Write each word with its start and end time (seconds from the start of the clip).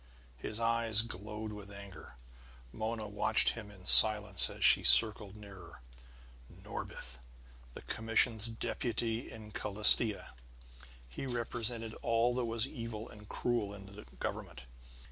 His 0.39 0.59
eyes 0.59 1.03
glowed 1.03 1.53
with 1.53 1.69
anger. 1.69 2.15
Mona 2.73 3.07
watched 3.07 3.49
him 3.49 3.69
in 3.69 3.85
silence 3.85 4.49
as 4.49 4.65
she 4.65 4.81
circled 4.81 5.35
nearer. 5.35 5.83
Norbith! 6.49 7.19
The 7.75 7.83
commission's 7.83 8.47
deputy 8.47 9.31
in 9.31 9.51
Calastia; 9.51 10.33
he 11.07 11.27
represented 11.27 11.93
all 12.01 12.33
that 12.33 12.45
was 12.45 12.67
evil 12.67 13.09
and 13.09 13.29
cruel 13.29 13.75
in 13.75 13.85
the 13.95 14.05
government. 14.19 14.63